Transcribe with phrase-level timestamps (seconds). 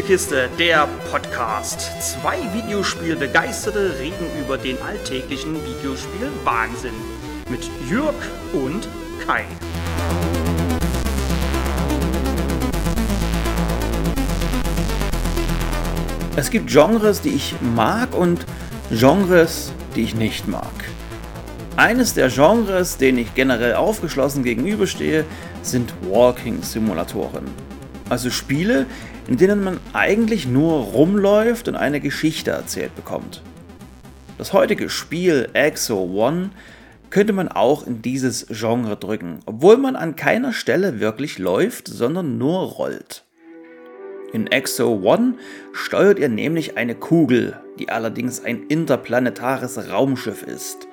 [0.00, 1.90] Spielekiste, der Podcast.
[2.00, 6.94] Zwei Videospielbegeisterte reden über den alltäglichen Videospiel-Wahnsinn.
[7.50, 8.14] Mit Jürg
[8.54, 8.88] und
[9.26, 9.44] Kai.
[16.34, 18.46] Es gibt Genres, die ich mag und
[18.90, 20.64] Genres, die ich nicht mag.
[21.76, 25.26] Eines der Genres, denen ich generell aufgeschlossen gegenüberstehe,
[25.60, 27.69] sind Walking-Simulatoren.
[28.10, 28.86] Also Spiele,
[29.28, 33.40] in denen man eigentlich nur rumläuft und eine Geschichte erzählt bekommt.
[34.36, 36.50] Das heutige Spiel Exo One
[37.10, 42.36] könnte man auch in dieses Genre drücken, obwohl man an keiner Stelle wirklich läuft, sondern
[42.36, 43.24] nur rollt.
[44.32, 45.34] In Exo One
[45.72, 50.88] steuert ihr nämlich eine Kugel, die allerdings ein interplanetares Raumschiff ist.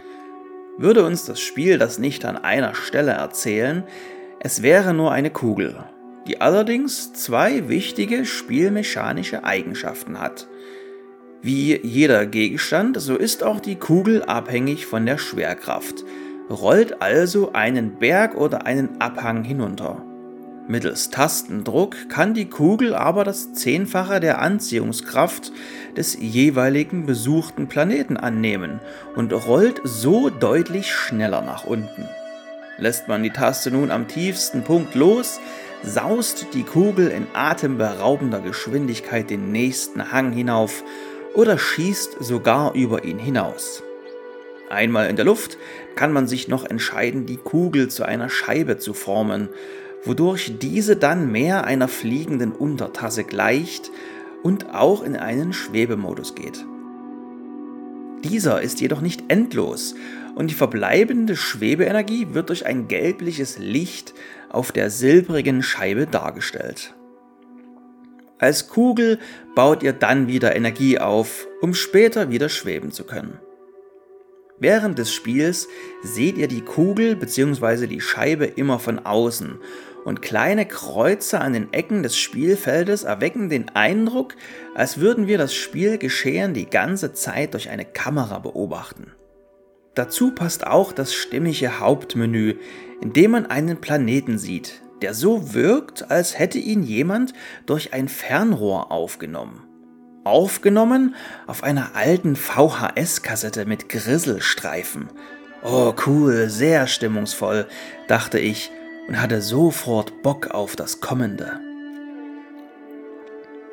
[0.77, 3.84] Würde uns das Spiel das nicht an einer Stelle erzählen,
[4.39, 5.84] es wäre nur eine Kugel,
[6.27, 10.47] die allerdings zwei wichtige spielmechanische Eigenschaften hat.
[11.42, 16.03] Wie jeder Gegenstand, so ist auch die Kugel abhängig von der Schwerkraft,
[16.50, 20.03] rollt also einen Berg oder einen Abhang hinunter.
[20.67, 25.53] Mittels Tastendruck kann die Kugel aber das Zehnfache der Anziehungskraft
[25.95, 28.81] des jeweiligen besuchten Planeten annehmen
[29.16, 32.03] und rollt so deutlich schneller nach unten.
[32.78, 35.39] Lässt man die Taste nun am tiefsten Punkt los,
[35.83, 40.84] saust die Kugel in atemberaubender Geschwindigkeit den nächsten Hang hinauf
[41.34, 43.84] oder schießt sogar über ihn hinaus.
[44.69, 45.58] Einmal in der Luft
[45.95, 49.50] kann man sich noch entscheiden, die Kugel zu einer Scheibe zu formen,
[50.03, 53.91] wodurch diese dann mehr einer fliegenden Untertasse gleicht
[54.44, 56.66] und auch in einen Schwebemodus geht.
[58.23, 59.95] Dieser ist jedoch nicht endlos
[60.38, 64.13] und die verbleibende Schwebeenergie wird durch ein gelbliches Licht
[64.49, 66.94] auf der silbrigen Scheibe dargestellt.
[68.38, 69.17] Als Kugel
[69.55, 73.39] baut ihr dann wieder Energie auf, um später wieder schweben zu können.
[74.59, 75.67] Während des Spiels
[76.03, 77.88] seht ihr die Kugel bzw.
[77.88, 79.57] die Scheibe immer von außen
[80.06, 84.35] und kleine Kreuze an den Ecken des Spielfeldes erwecken den Eindruck,
[84.75, 89.13] als würden wir das Spielgeschehen die ganze Zeit durch eine Kamera beobachten.
[89.97, 92.53] Dazu passt auch das stimmige Hauptmenü,
[93.02, 97.34] in dem man einen Planeten sieht, der so wirkt, als hätte ihn jemand
[97.66, 99.63] durch ein Fernrohr aufgenommen.
[100.24, 101.16] Aufgenommen
[101.47, 105.07] auf einer alten VHS-Kassette mit Grisselstreifen.
[105.63, 107.66] Oh cool, sehr stimmungsvoll,
[108.07, 108.69] dachte ich
[109.07, 111.59] und hatte sofort Bock auf das Kommende.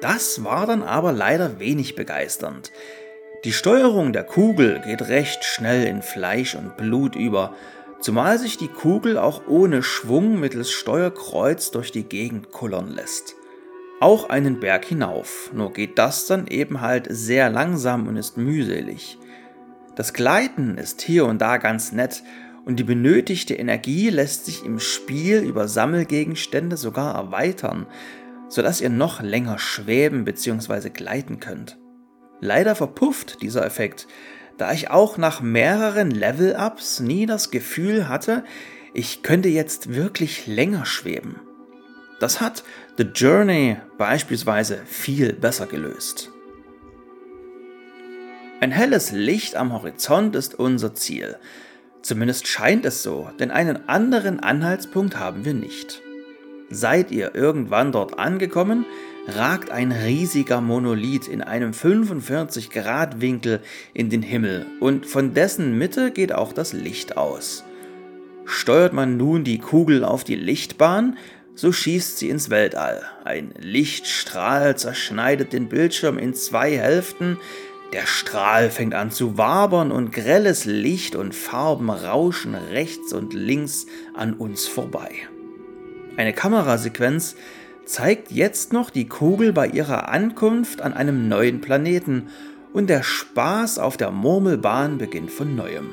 [0.01, 2.73] Das war dann aber leider wenig begeisternd.
[3.45, 7.55] Die Steuerung der Kugel geht recht schnell in Fleisch und Blut über,
[8.01, 13.35] zumal sich die Kugel auch ohne Schwung mittels Steuerkreuz durch die Gegend kullern lässt.
[14.01, 19.19] Auch einen Berg hinauf, nur geht das dann eben halt sehr langsam und ist mühselig.
[19.95, 22.23] Das Gleiten ist hier und da ganz nett
[22.65, 27.87] und die benötigte Energie lässt sich im Spiel über Sammelgegenstände sogar erweitern,
[28.49, 30.89] sodass ihr noch länger schweben bzw.
[30.89, 31.77] gleiten könnt.
[32.41, 34.07] Leider verpufft dieser Effekt,
[34.59, 38.45] da ich auch nach mehreren Level-Ups nie das Gefühl hatte,
[38.93, 41.41] ich könnte jetzt wirklich länger schweben.
[42.21, 42.63] Das hat
[42.97, 46.31] The Journey beispielsweise viel besser gelöst.
[48.61, 51.37] Ein helles Licht am Horizont ist unser Ziel.
[52.03, 56.01] Zumindest scheint es so, denn einen anderen Anhaltspunkt haben wir nicht.
[56.71, 58.87] Seid ihr irgendwann dort angekommen,
[59.27, 63.61] ragt ein riesiger Monolith in einem 45-Grad-Winkel
[63.95, 67.65] in den Himmel und von dessen Mitte geht auch das Licht aus.
[68.45, 71.17] Steuert man nun die Kugel auf die Lichtbahn,
[71.55, 73.03] so schießt sie ins Weltall.
[73.25, 77.39] Ein Lichtstrahl zerschneidet den Bildschirm in zwei Hälften,
[77.93, 83.87] der Strahl fängt an zu wabern und grelles Licht und Farben rauschen rechts und links
[84.15, 85.13] an uns vorbei.
[86.17, 87.37] Eine Kamerasequenz
[87.87, 92.29] zeigt jetzt noch die Kugel bei ihrer Ankunft an einem neuen Planeten
[92.73, 95.93] und der Spaß auf der Murmelbahn beginnt von neuem.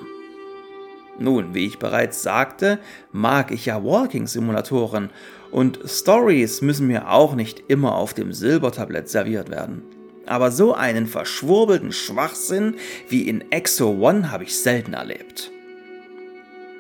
[1.19, 2.79] Nun, wie ich bereits sagte,
[3.11, 5.11] mag ich ja Walking-Simulatoren
[5.51, 9.83] und Stories müssen mir auch nicht immer auf dem Silbertablett serviert werden.
[10.25, 12.75] Aber so einen verschwurbelten Schwachsinn
[13.09, 15.51] wie in Exo One habe ich selten erlebt.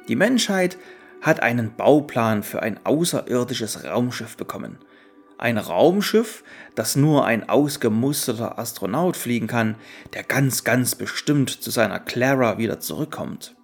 [0.07, 0.77] Die Menschheit
[1.21, 4.77] hat einen Bauplan für ein außerirdisches Raumschiff bekommen.
[5.41, 6.43] Ein Raumschiff,
[6.75, 9.73] das nur ein ausgemusterter Astronaut fliegen kann,
[10.13, 13.55] der ganz, ganz bestimmt zu seiner Clara wieder zurückkommt.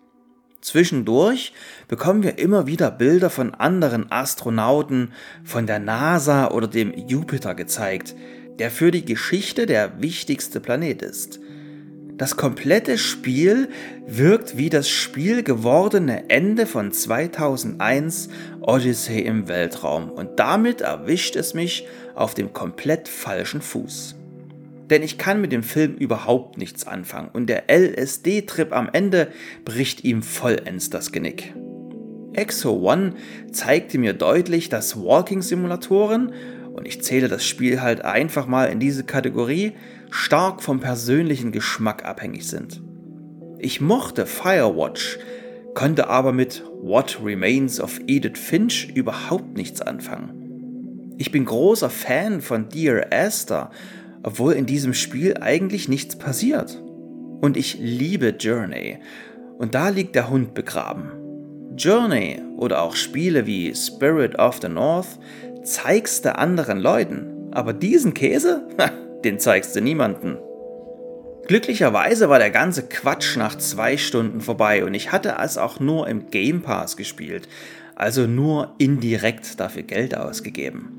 [0.60, 1.54] Zwischendurch
[1.88, 5.14] bekommen wir immer wieder Bilder von anderen Astronauten,
[5.44, 8.16] von der NASA oder dem Jupiter gezeigt,
[8.58, 11.40] der für die Geschichte der wichtigste Planet ist.
[12.18, 13.70] Das komplette Spiel
[14.08, 18.30] wirkt wie das Spiel gewordene Ende von 2001
[18.68, 24.16] Odyssey im Weltraum und damit erwischt es mich auf dem komplett falschen Fuß.
[24.90, 29.30] Denn ich kann mit dem Film überhaupt nichts anfangen und der LSD-Trip am Ende
[29.64, 31.54] bricht ihm vollends das Genick.
[32.34, 33.14] Exo One
[33.54, 36.34] zeigte mir deutlich, dass Walking-Simulatoren,
[36.74, 39.74] und ich zähle das Spiel halt einfach mal in diese Kategorie,
[40.12, 42.84] stark vom persönlichen Geschmack abhängig sind.
[43.60, 45.18] Ich mochte Firewatch,
[45.74, 51.16] konnte aber mit What Remains of Edith Finch überhaupt nichts anfangen.
[51.18, 53.72] Ich bin großer Fan von Dear Esther,
[54.24, 56.82] obwohl in diesem Spiel eigentlich nichts passiert.
[57.42, 59.00] Und ich liebe Journey,
[59.58, 61.12] und da liegt der Hund begraben.
[61.76, 65.20] Journey oder auch Spiele wie Spirit of the North
[65.64, 68.68] zeigst du anderen Leuten, aber diesen Käse?
[69.24, 70.38] den zeigst du niemanden.
[71.48, 76.10] Glücklicherweise war der ganze Quatsch nach zwei Stunden vorbei und ich hatte es auch nur
[76.10, 77.48] im Game Pass gespielt,
[77.96, 80.90] also nur indirekt dafür Geld ausgegeben.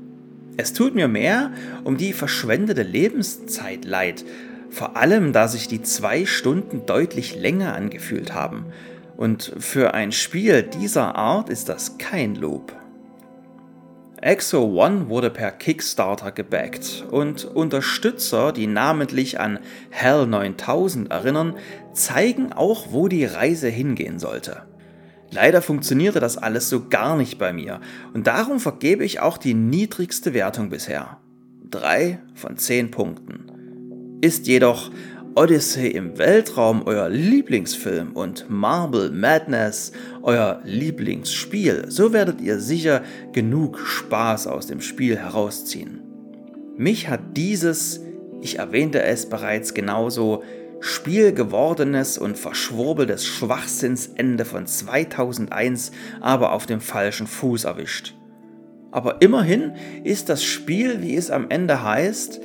[0.57, 1.51] Es tut mir mehr
[1.83, 4.25] um die verschwendete Lebenszeit leid,
[4.71, 8.65] vor allem da sich die zwei Stunden deutlich länger angefühlt haben.
[9.17, 12.73] Und für ein Spiel dieser Art ist das kein Lob.
[14.21, 19.59] Exo One wurde per Kickstarter gebackt und Unterstützer, die namentlich an
[19.91, 21.55] Hell 9000 erinnern,
[21.93, 24.63] zeigen auch, wo die Reise hingehen sollte.
[25.31, 27.79] Leider funktionierte das alles so gar nicht bei mir
[28.13, 31.19] und darum vergebe ich auch die niedrigste Wertung bisher.
[31.69, 34.17] 3 von 10 Punkten.
[34.21, 34.91] Ist jedoch
[35.35, 39.91] Odyssey im Weltraum euer Lieblingsfilm und Marble Madness
[40.23, 46.01] euer Lieblingsspiel, so werdet ihr sicher genug Spaß aus dem Spiel herausziehen.
[46.77, 48.01] Mich hat dieses,
[48.41, 50.43] ich erwähnte es bereits genauso,
[50.79, 55.91] spielgewordenes und verschwurbeltes Schwachsinnsende von 2001
[56.21, 58.15] aber auf dem falschen Fuß erwischt.
[58.91, 59.73] Aber immerhin
[60.03, 62.41] ist das Spiel, wie es am Ende heißt,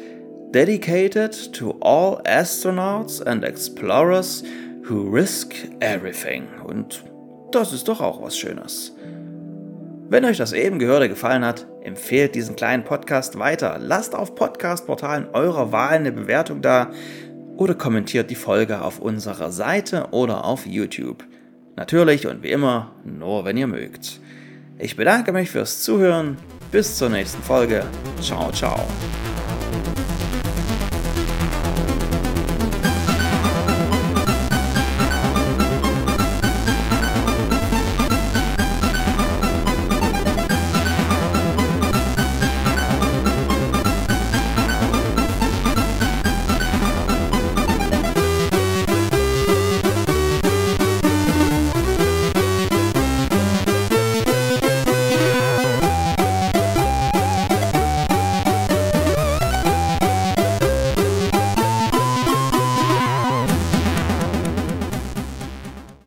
[0.55, 4.45] dedicated to all astronauts and explorers
[4.85, 6.47] who risk everything.
[6.65, 7.03] Und
[7.51, 8.95] das ist doch auch was Schönes.
[10.09, 13.79] Wenn euch das eben Gehörte gefallen hat, empfehlt diesen kleinen Podcast weiter.
[13.81, 16.93] Lasst auf Podcast-Portalen eurer Wahl eine Bewertung da
[17.57, 21.25] oder kommentiert die Folge auf unserer Seite oder auf YouTube.
[21.75, 24.21] Natürlich und wie immer nur, wenn ihr mögt.
[24.79, 26.37] Ich bedanke mich fürs Zuhören.
[26.71, 27.85] Bis zur nächsten Folge.
[28.21, 28.79] Ciao, ciao.